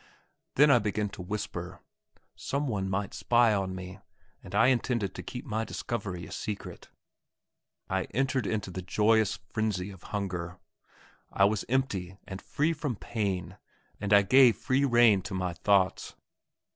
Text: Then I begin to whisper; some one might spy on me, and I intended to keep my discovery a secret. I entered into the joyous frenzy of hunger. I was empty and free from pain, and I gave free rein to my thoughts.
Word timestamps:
Then 0.55 0.71
I 0.71 0.79
begin 0.79 1.09
to 1.09 1.21
whisper; 1.21 1.79
some 2.35 2.67
one 2.67 2.89
might 2.89 3.13
spy 3.13 3.53
on 3.53 3.75
me, 3.75 3.99
and 4.43 4.55
I 4.55 4.69
intended 4.69 5.13
to 5.13 5.21
keep 5.21 5.45
my 5.45 5.63
discovery 5.63 6.25
a 6.25 6.31
secret. 6.31 6.87
I 7.87 8.05
entered 8.05 8.47
into 8.47 8.71
the 8.71 8.81
joyous 8.81 9.37
frenzy 9.53 9.91
of 9.91 10.01
hunger. 10.09 10.57
I 11.31 11.45
was 11.45 11.65
empty 11.69 12.17
and 12.27 12.41
free 12.41 12.73
from 12.73 12.95
pain, 12.95 13.57
and 13.99 14.11
I 14.11 14.23
gave 14.23 14.57
free 14.57 14.85
rein 14.85 15.21
to 15.21 15.35
my 15.35 15.53
thoughts. 15.53 16.15